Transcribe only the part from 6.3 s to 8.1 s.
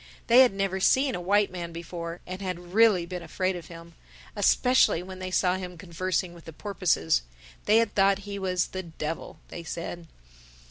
with the porpoises. They had